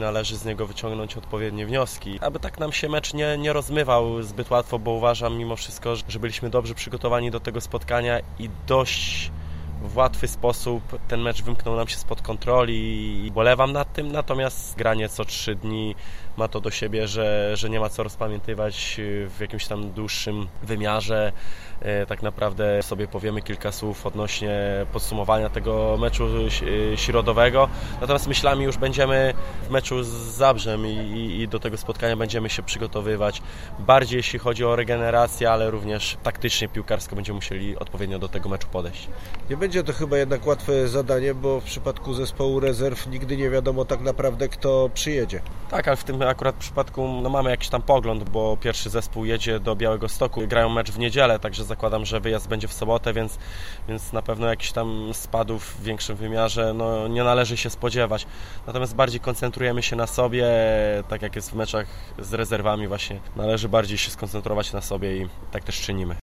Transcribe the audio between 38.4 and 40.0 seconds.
meczu podejść. Nie będzie to